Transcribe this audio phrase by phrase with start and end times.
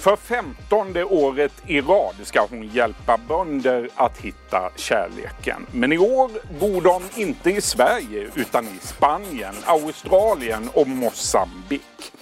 [0.00, 5.66] För femtonde året i rad ska hon hjälpa bönder att hitta kärleken.
[5.72, 6.30] Men i år
[6.60, 12.12] bor de inte i Sverige utan i Spanien, Australien och Mosambik.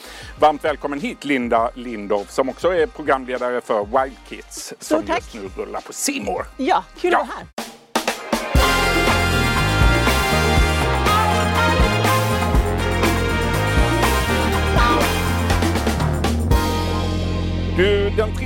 [0.41, 5.17] Varmt välkommen hit Linda Lindorff som också är programledare för Wild Kids som tack.
[5.19, 6.47] just nu rullar på Simor.
[6.57, 7.19] Ja, kul Ja.
[7.21, 7.68] att vara här.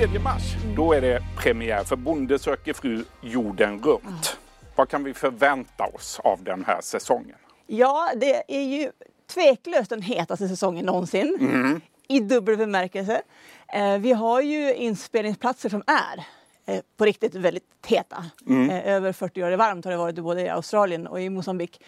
[0.09, 0.43] 3 mars,
[0.77, 4.39] då är det premiär för Bonde söker fru jorden runt.
[4.77, 7.37] Vad kan vi förvänta oss av den här säsongen?
[7.67, 8.91] Ja, det är ju
[9.35, 11.37] tveklöst den hetaste säsongen någonsin.
[11.41, 11.81] Mm.
[12.09, 13.23] I dubbel bemärkelse.
[13.73, 16.25] Eh, vi har ju inspelningsplatser som är
[16.67, 18.25] eh, på riktigt väldigt heta.
[18.47, 18.71] Mm.
[18.71, 21.85] Eh, över 40 grader varmt har det varit både i Australien och i Mosambik.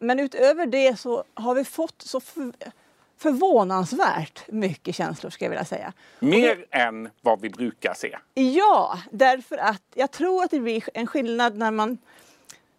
[0.00, 2.20] Men utöver det så har vi fått så
[3.18, 5.92] förvånansvärt mycket känslor ska jag vilja säga.
[6.18, 8.18] Mer än vad vi brukar se.
[8.34, 11.98] Ja, därför att jag tror att det blir en skillnad när man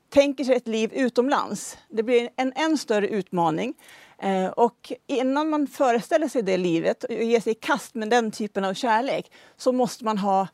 [0.10, 1.78] tänker sig ett liv utomlands.
[1.90, 3.74] Det blir en än större utmaning.
[4.18, 8.32] Eh, och innan man föreställer sig det livet och ger sig i kast med den
[8.32, 10.48] typen av kärlek så måste man ha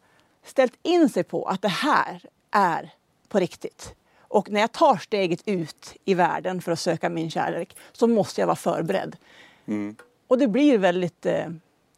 [0.45, 2.93] ställt in sig på att det här är
[3.29, 3.95] på riktigt.
[4.19, 8.41] Och när jag tar steget ut i världen för att söka min kärlek så måste
[8.41, 9.15] jag vara förberedd.
[10.27, 11.45] Och det blir väldigt eh,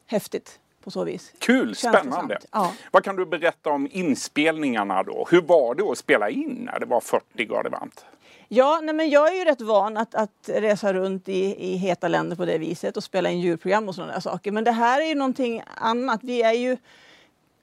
[0.06, 1.34] häftigt på så vis.
[1.40, 2.40] Kul, spännande.
[2.52, 2.74] Ja.
[2.92, 5.28] Vad kan du berätta om inspelningarna då?
[5.32, 8.06] Hur var det att spela in när det var 40 grader varmt?
[8.48, 12.08] Ja, nej men jag är ju rätt van att, att resa runt i, i heta
[12.08, 14.52] länder på det viset och spela in djurprogram och sådana där saker.
[14.52, 16.20] Men det här är ju någonting annat.
[16.24, 16.72] Vi är ju,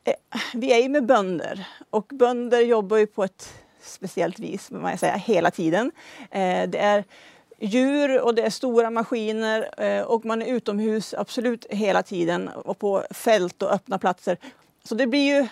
[0.05, 0.15] eh,
[0.55, 3.49] vi är ju med bönder och bönder jobbar ju på ett
[3.81, 5.93] speciellt vis, man säga, hela tiden.
[6.31, 7.05] Eh, det är
[7.63, 12.79] djur och det är stora maskiner eh, och man är utomhus absolut hela tiden och
[12.79, 14.37] på fält och öppna platser.
[14.85, 15.49] Så det blir ju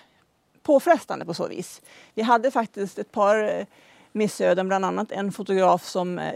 [0.62, 1.82] påfrestande på så vis.
[2.14, 3.66] Vi hade faktiskt ett par eh,
[4.12, 6.34] missöden, bland annat en fotograf som eh,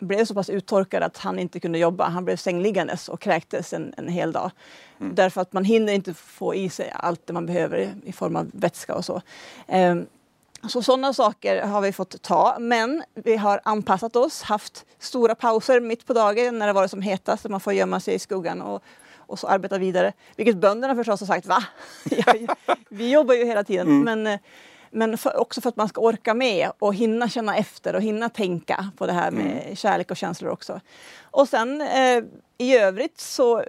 [0.00, 2.08] blev så pass uttorkad att han inte kunde jobba.
[2.08, 4.50] Han blev sängliggandes och kräktes en, en hel dag.
[4.98, 8.50] Därför att man hinner inte få i sig allt det man behöver i form av
[8.52, 9.22] vätska och så.
[9.66, 10.06] Ehm,
[10.68, 15.80] så sådana saker har vi fått ta, men vi har anpassat oss, haft stora pauser
[15.80, 18.62] mitt på dagen när det varit som hetast, så man får gömma sig i skuggan
[18.62, 18.82] och,
[19.16, 20.12] och så arbeta vidare.
[20.36, 21.64] Vilket bönderna förstås har sagt, va?
[22.88, 24.00] Vi jobbar ju hela tiden.
[24.04, 24.38] Men, eh,
[24.90, 28.28] men för, också för att man ska orka med och hinna känna efter och hinna
[28.28, 30.80] tänka på det här med kärlek och känslor också.
[31.20, 32.24] Och sen eh,
[32.58, 33.64] i övrigt så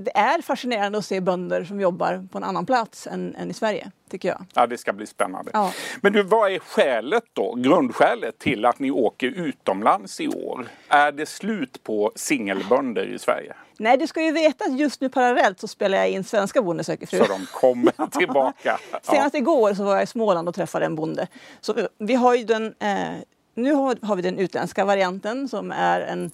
[0.00, 3.54] det är fascinerande att se bönder som jobbar på en annan plats än, än i
[3.54, 4.44] Sverige, tycker jag.
[4.54, 5.50] Ja, det ska bli spännande.
[5.54, 5.72] Ja.
[6.00, 10.66] Men du, vad är skälet då, grundskälet till att ni åker utomlands i år?
[10.88, 13.54] Är det slut på singelbönder i Sverige?
[13.78, 16.84] Nej, du ska ju veta att just nu parallellt så spelar jag in Svenska Bonde
[16.84, 17.18] söker fru.
[17.18, 18.78] Så de kommer tillbaka?
[19.02, 21.26] Senast igår så var jag i Småland och träffade en bonde.
[21.60, 23.08] Så vi- har ju den, eh,
[23.54, 26.30] nu har, har vi den utländska varianten som är en,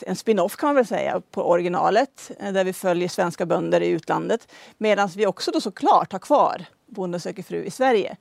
[0.00, 3.88] en spin-off kan man väl säga på originalet eh, där vi följer svenska bönder i
[3.88, 4.52] utlandet.
[4.78, 8.16] Medan vi också då såklart har kvar Bonde söker fru i Sverige.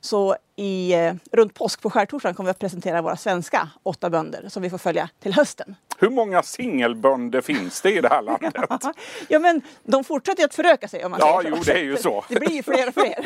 [0.00, 4.48] Så i, eh, runt påsk på skärtorsdagen kommer vi att presentera våra svenska åtta bönder
[4.48, 5.76] som vi får följa till hösten.
[5.98, 8.54] Hur många singelbönder finns det i det här landet?
[9.28, 11.96] Ja men de fortsätter att föröka sig om man Ja, säger jo, det är ju
[11.96, 12.24] så.
[12.28, 13.24] Det blir ju fler och fler.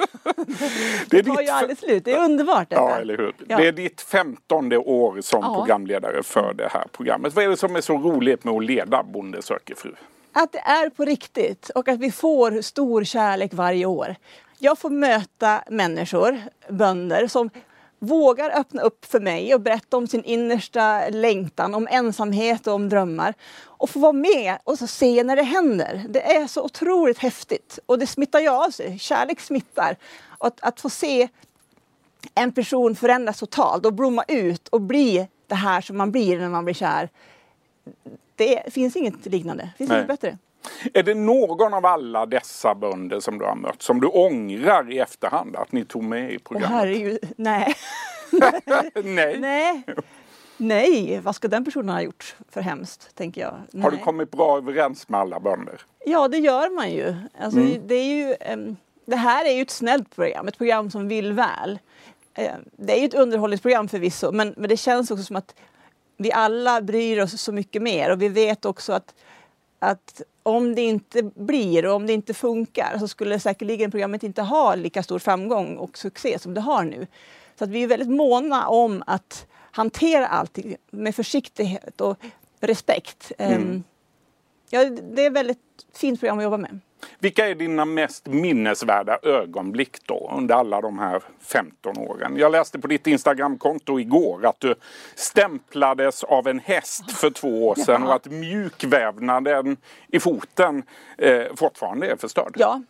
[1.10, 2.04] Det Det tar ditt ju aldrig slut.
[2.04, 2.82] Det är underbart detta.
[2.82, 3.34] Ja, eller hur.
[3.48, 3.56] Ja.
[3.56, 5.54] Det är ditt femtonde år som Ja.
[5.54, 7.34] programledare för det här programmet.
[7.34, 9.94] Vad är det som är så roligt med att leda Bonde söker fru?
[10.32, 14.16] Att det är på riktigt och att vi får stor kärlek varje år.
[14.64, 17.50] Jag får möta människor, bönder, som
[17.98, 22.88] vågar öppna upp för mig och berätta om sin innersta längtan, om ensamhet och om
[22.88, 23.34] drömmar.
[23.62, 26.04] Och få vara med och så se när det händer.
[26.08, 28.98] Det är så otroligt häftigt och det smittar ju av sig.
[28.98, 29.96] Kärlek smittar.
[30.38, 31.28] Och att, att få se
[32.34, 36.48] en person förändras totalt och blomma ut och bli det här som man blir när
[36.48, 37.08] man blir kär.
[38.36, 39.62] Det finns inget liknande.
[39.62, 39.98] Det finns Nej.
[39.98, 40.38] inget bättre.
[40.94, 44.98] Är det någon av alla dessa bönder som du har mött som du ångrar i
[44.98, 46.70] efterhand att ni tog med i Åh programmet?
[46.70, 47.74] herregud, nej.
[49.04, 49.38] Nej.
[49.38, 49.84] nej.
[50.56, 53.82] Nej, vad ska den personen ha gjort för hemskt, tänker jag.
[53.82, 54.04] Har du Nej.
[54.04, 55.80] kommit bra överens med alla bönder?
[56.06, 57.14] Ja, det gör man ju.
[57.40, 61.08] Alltså, det, är ju ehm, det här är ju ett snällt program, ett program som
[61.08, 61.78] vill väl.
[62.34, 65.54] Eh, det är ju ett underhållningsprogram förvisso, men, men det känns också som att
[66.16, 69.14] vi alla bryr oss så mycket mer och vi vet också att,
[69.84, 74.42] att om det inte blir och om det inte funkar så skulle säkerligen programmet inte
[74.42, 77.06] ha lika stor framgång och succé som det har nu.
[77.58, 82.16] Så att vi är väldigt måna om att hantera allting med försiktighet och
[82.60, 83.32] respekt.
[83.38, 83.84] Ehm,
[84.70, 85.58] Ja, det är ett väldigt
[85.94, 86.80] fint program att jobba med.
[87.18, 92.36] Vilka är dina mest minnesvärda ögonblick då under alla de här 15 åren?
[92.36, 94.74] Jag läste på ditt Instagramkonto igår att du
[95.14, 99.76] stämplades av en häst för två år sedan och att mjukvävnaden
[100.08, 100.82] i foten
[101.18, 102.54] eh, fortfarande är förstörd.
[102.58, 102.82] Ja,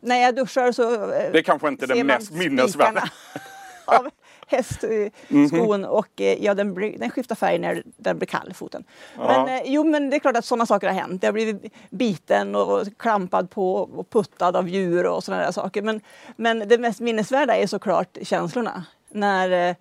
[0.00, 3.08] när jag duschar så eh, Det är kanske inte det mest minnesvärda.
[3.84, 4.10] av
[4.46, 8.84] hästskon och eh, ja, den, blir- den skiftar färg när den blir kall, foten.
[9.16, 9.26] Ja.
[9.26, 11.22] Men, eh, jo, men det är klart att sådana saker har hänt.
[11.22, 15.82] Jag har blivit biten och klampad på och puttad av djur och sådana där saker.
[15.82, 16.00] Men,
[16.36, 18.84] men det mest minnesvärda är såklart känslorna.
[19.10, 19.76] När eh,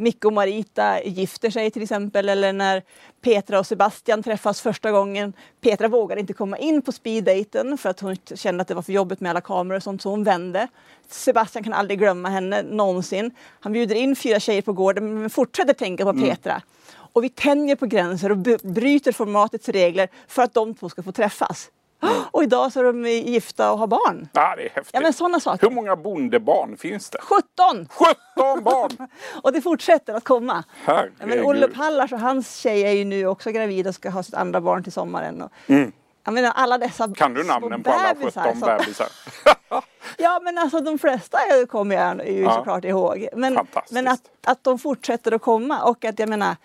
[0.00, 2.82] Micke och Marita gifter sig till exempel eller när
[3.20, 5.32] Petra och Sebastian träffas första gången.
[5.60, 8.92] Petra vågade inte komma in på speeddaten för att hon kände att det var för
[8.92, 10.68] jobbigt med alla kameror och sånt så hon vände.
[11.08, 13.30] Sebastian kan aldrig glömma henne någonsin.
[13.60, 16.62] Han bjuder in fyra tjejer på gården men fortsätter tänka på Petra.
[16.90, 21.12] Och vi tänjer på gränser och bryter formatets regler för att de två ska få
[21.12, 21.70] träffas.
[22.30, 24.28] Och idag så är de gifta och har barn.
[24.32, 24.90] Ja, det är häftigt.
[24.94, 25.68] Ja men sådana saker.
[25.68, 27.18] Hur många bondebarn finns det?
[27.22, 27.88] 17!
[27.90, 29.08] 17 barn!
[29.42, 30.64] Och det fortsätter att komma.
[30.84, 31.12] Herregud.
[31.20, 34.22] Ja, men Olle Pallars och hans tjej är ju nu också gravid och ska ha
[34.22, 35.42] sitt andra barn till sommaren.
[35.42, 35.52] Och,
[36.24, 37.14] Jag menar alla dessa Mm.
[37.14, 39.06] Kan du namnen på alla bebisar 17 som- bebisar?
[40.18, 41.38] Ja men alltså de flesta
[41.70, 42.54] kommer jag ju Ja.
[42.54, 43.28] såklart ihåg.
[43.36, 43.58] Men,
[43.90, 46.56] men att, att de fortsätter att komma och att jag menar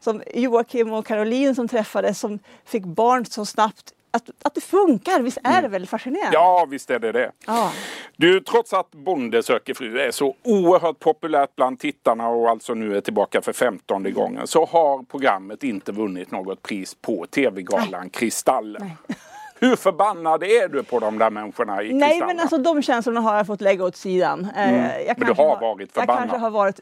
[0.00, 3.92] som Joakim och Caroline som träffades som fick barn så snabbt.
[4.18, 6.26] Att, att det funkar, visst är det väldigt fascinerande?
[6.26, 6.32] Mm.
[6.44, 7.30] Ja, visst är det det.
[7.46, 7.72] Ja.
[8.16, 12.96] Du, trots att Bonde söker fru är så oerhört populärt bland tittarna och alltså nu
[12.96, 18.90] är tillbaka för femtonde gången så har programmet inte vunnit något pris på TV-galan Kristallen.
[19.60, 22.26] Hur förbannad är du på de där människorna i Nej Kristallen?
[22.36, 24.48] men alltså de känslorna har jag fått lägga åt sidan.
[24.56, 25.14] Eh, Jag Mm.
[25.16, 26.22] du kanske har varit Jag förbannad.
[26.30, 26.80] kanske har varit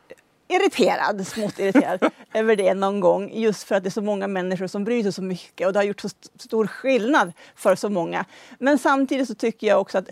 [0.48, 3.31] irriterad, smått irriterad över det någon gång.
[3.34, 5.78] Just för att det är så många människor som bryr sig så mycket och det
[5.78, 8.25] har gjort så st- stor skillnad för så många.
[8.58, 10.08] Men samtidigt så tycker jag också att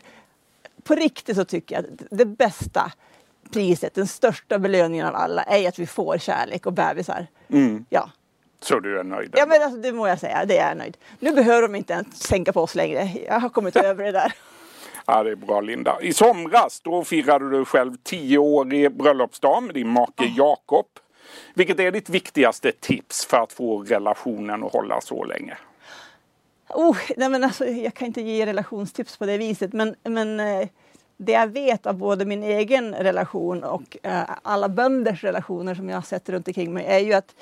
[0.82, 2.92] på riktigt så tycker jag att det bästa
[3.52, 7.26] priset, den största belöningen av alla är att vi får kärlek och bebisar.
[7.48, 7.84] Mm.
[7.88, 8.10] Ja.
[8.62, 9.34] Så du är nöjd?
[9.36, 10.96] ja, men alltså, det må jag säga, det är jag nöjd.
[11.20, 13.10] Nu behöver de inte ens tänka på oss längre.
[13.26, 14.32] Jag har kommit över det där.
[15.06, 16.00] Ja, det är bra Linda.
[16.00, 20.86] I somras då firade du själv tio år i bröllopsdag med din make Jakob.
[21.54, 25.56] Vilket är ditt viktigaste tips för att få relationen att hålla så länge?
[26.68, 30.68] Oh, nej men alltså, jag kan inte ge relationstips på det viset men, men eh,
[31.16, 35.96] det jag vet av både min egen relation och eh, alla bönders relationer som jag
[35.96, 37.34] har sett runt omkring mig är ju att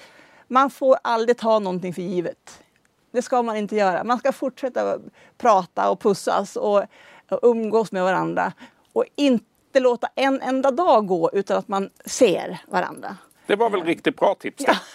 [0.49, 2.63] man får aldrig ta någonting för givet.
[3.11, 4.05] Det ska man inte göra.
[4.05, 4.99] Man ska fortsätta
[5.39, 6.85] prata och pussas och,
[7.33, 8.53] och umgås med varandra
[8.93, 13.17] och inte låta en enda dag gå utan att man ser varandra.
[13.47, 14.79] Det var väl riktigt bra tips det.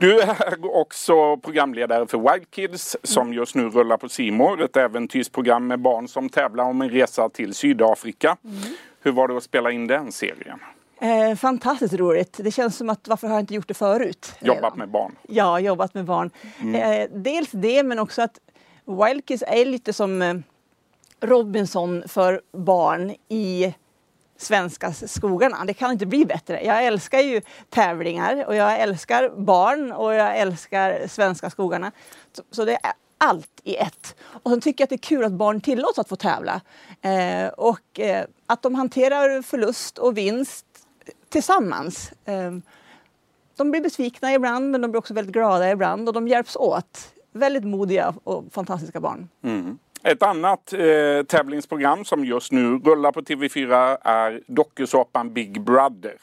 [0.00, 4.62] Du är också programledare för Wild Kids som just nu rullar på Simor.
[4.62, 8.36] Ett äventyrsprogram med barn som tävlar om en resa till Sydafrika.
[9.02, 10.58] Hur var det att spela in den serien?
[11.00, 12.40] Eh, fantastiskt roligt.
[12.42, 14.34] Det känns som att varför har jag inte gjort det förut?
[14.40, 14.78] Jobbat redan?
[14.78, 15.16] med barn.
[15.28, 16.30] Ja, jobbat med barn.
[16.74, 18.38] Eh, dels det, men också att
[18.84, 20.34] Wild Kids är lite som eh,
[21.26, 23.74] Robinson för barn i
[24.36, 25.64] svenska skogarna.
[25.64, 26.64] Det kan inte bli bättre.
[26.64, 27.40] Jag älskar ju
[27.70, 31.92] tävlingar och jag älskar barn och jag älskar svenska skogarna.
[32.50, 34.16] Så, det är allt i ett.
[34.22, 36.60] Och sen tycker jag att det är kul att barn tillåts att få tävla.
[37.00, 40.66] Eh, och eh, att de hanterar förlust och vinst
[41.28, 42.12] tillsammans.
[42.24, 42.52] Eh,
[43.56, 47.10] de blir besvikna ibland men de blir också väldigt glada ibland och de hjälps åt.
[47.32, 49.28] Väldigt modiga och fantastiska barn.
[49.42, 49.78] Mm.
[50.06, 56.14] Ett annat eh, tävlingsprogram som just nu rullar på TV4 är dokusåpan Big Brother.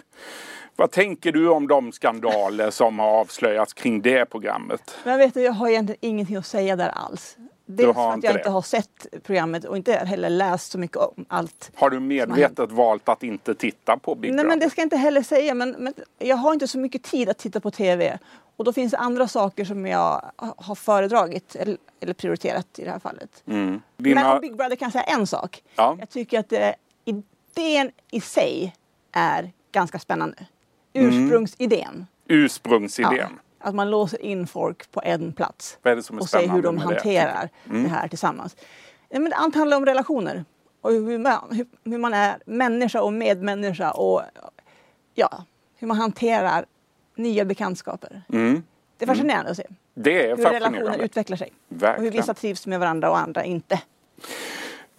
[0.76, 4.96] Vad tänker du om de skandaler som har avslöjats kring det programmet?
[5.04, 7.38] Men vet du, jag har egentligen ingenting att säga där alls.
[7.66, 8.40] Dels för att jag det?
[8.40, 11.72] inte har sett programmet och inte heller läst så mycket om allt.
[11.76, 14.50] Har du medvetet valt att inte titta på Big Nej Brother?
[14.50, 17.30] men det ska jag inte heller säga men, men jag har inte så mycket tid
[17.30, 18.20] att titta på TV.
[18.62, 22.92] Och då finns det andra saker som jag har föredragit eller, eller prioriterat i det
[22.92, 23.44] här fallet.
[23.48, 23.82] Mm.
[23.98, 24.34] Men Dina...
[24.34, 25.64] om Big Brother kan jag säga en sak.
[25.76, 25.96] Ja.
[26.00, 26.70] Jag tycker att eh,
[27.06, 28.76] idén i sig
[29.12, 30.46] är ganska spännande.
[30.94, 31.10] Mm.
[31.10, 32.08] Ursprungsidén.
[32.28, 33.16] Ursprungsidén.
[33.18, 33.28] Ja,
[33.60, 36.48] att man låser in folk på en plats Vad är det som är och ser
[36.48, 36.94] hur de med det?
[36.94, 38.56] hanterar det, här tillsammans.
[39.10, 40.46] Men allt handlar om relationer
[40.82, 44.22] och hur man, hur, hur man är människa och medmänniska och
[45.16, 46.66] ja, hur man hanterar
[47.22, 48.22] nya bekantskaper.
[48.34, 48.64] Mm.
[48.98, 49.64] Det är fascinerande att se
[49.94, 52.14] Det är hur relationer utvecklar sig och hur Verkligen.
[52.14, 53.82] vissa trivs med varandra och andra inte.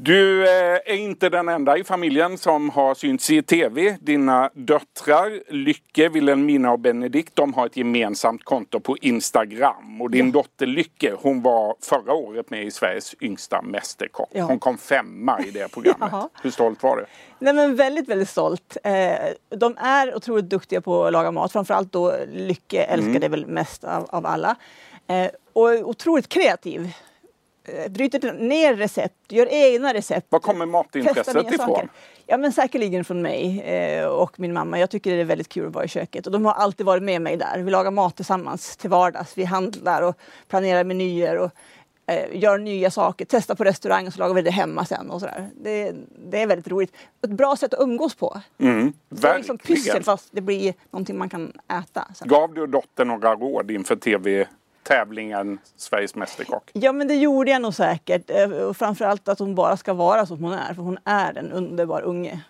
[0.04, 3.96] Du eh, är inte den enda i familjen som har synts i tv.
[4.00, 10.02] Dina döttrar Lycke, Wilhelmina och Benedikt de har ett gemensamt konto på Instagram.
[10.02, 14.28] Och din dotter Lycke hon var förra året med i Sveriges yngsta mästerkock.
[14.32, 14.44] Ja.
[14.44, 16.08] Hon kom femma i det programmet.
[16.12, 16.28] Jaha.
[16.42, 17.06] Hur stolt var du?
[17.38, 18.76] Nej, men väldigt, väldigt stolt.
[18.84, 18.92] Eh,
[19.48, 21.52] de är otroligt duktiga på att laga mat.
[21.52, 24.56] Framförallt då Lycke älskar det väl mest av, av alla.
[25.06, 26.92] Eh, och otroligt kreativ.
[27.64, 30.26] Eh, bryter ner recept, gör egna recept.
[30.30, 31.56] Var kommer matintresset ifrån?
[31.58, 31.88] saker.
[32.26, 34.78] Ja men säkerligen från mig eh, och min mamma.
[34.78, 37.02] Jag tycker det är väldigt kul att vara i köket och de har alltid varit
[37.02, 37.58] med mig där.
[37.58, 39.38] Vi lagar mat tillsammans till vardags.
[39.38, 40.16] Vi handlar och
[40.48, 41.50] planerar menyer och
[42.06, 43.26] eh, gör nya saker.
[43.28, 45.50] Testar på restaurang och så lagar vi det hemma sen och sådär.
[45.56, 45.94] Det,
[46.30, 46.92] det är väldigt roligt.
[47.24, 48.40] Ett bra sätt att umgås på.
[48.58, 52.08] Mm, Det är liksom pyssel fast det blir någonting man kan äta.
[52.14, 52.28] Sen.
[52.28, 53.96] Gav du dottern några råd inför
[54.92, 56.70] tv-tävlingen Sveriges Mästerkock?
[56.72, 58.30] Ja men det gjorde jag nog säkert.
[58.30, 60.74] Eh, Och framförallt att hon bara ska vara som hon är.
[60.74, 62.40] För hon är en underbar unge.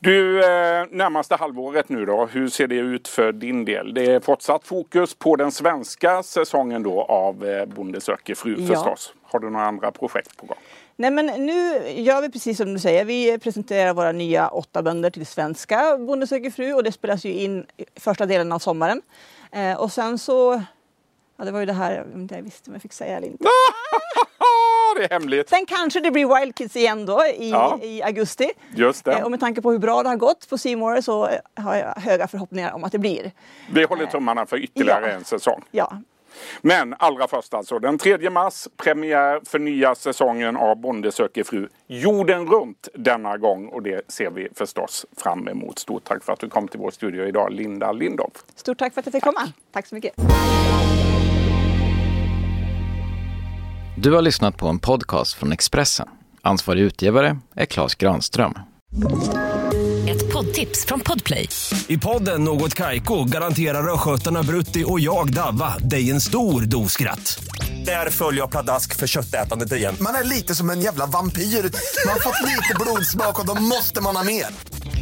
[0.00, 3.94] Du, eh, närmaste halvåret nu då, hur ser det ut för din del?
[3.94, 8.66] Det är fortsatt fokus på den svenska säsongen då av eh, Bonde söker fru Ja.
[8.74, 9.14] förstås.
[9.22, 10.56] Har du några andra projekt på gång?
[10.96, 13.04] Nej men nu gör vi precis som du säger.
[13.04, 17.32] Vi presenterar våra nya åtta bönder till svenska Bonde söker fru och det spelas ju
[17.32, 17.66] in
[18.00, 19.02] första delen av sommaren.
[19.52, 20.62] Eh, och sen så,
[21.36, 23.26] ja det var ju det här jag inte jag visste om jag fick säga eller
[23.28, 23.44] inte.
[24.96, 25.48] det är hemligt.
[25.48, 27.78] Sen kanske det blir Wild Kids igen då i, Ja.
[27.82, 28.50] i augusti.
[28.76, 29.12] Just det.
[29.12, 31.76] Eh, och med tanke på hur bra det har gått på More så eh, har
[31.76, 33.32] jag höga förhoppningar om att det blir.
[33.72, 35.12] Vi håller tummarna för ytterligare Ja.
[35.12, 35.62] en säsong.
[35.70, 35.98] Ja,
[36.60, 41.68] Men allra först alltså, den 3 mars premiär för nya säsongen av Bonde söker fru
[41.86, 45.78] jorden runt denna gång och det ser vi förstås fram emot.
[45.78, 48.44] Stort tack för att du kom till vår studio idag, Linda Lindorff.
[48.54, 49.48] stort tack för att jag fick komma.
[49.72, 50.14] Tack så mycket.
[54.04, 56.08] Du har lyssnat på en podcast från Expressen.
[56.42, 58.54] Ansvarig utgivare är Klas Granström.
[60.08, 61.48] Ett poddtips från Podplay.
[61.86, 67.44] I podden Något Kaiko garanterar östgötarna Brutti och jag, Davva, dig en stor dos skratt.
[67.86, 69.96] Där följer jag pladask för köttätandet igen.
[70.00, 71.42] Man är lite som en jävla vampyr.
[71.42, 74.46] Man har fått lite blodsmak och då måste man ha mer.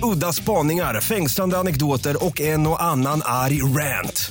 [0.02, 4.30] Udda spaningar, fängslande anekdoter och en och annan arg rant.